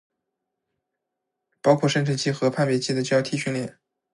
[1.61, 3.77] 包括生成器和判别器的交替训练